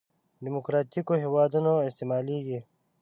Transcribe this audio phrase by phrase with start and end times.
[0.45, 2.59] دیموکراتیکو هېوادونو استعمالېږي.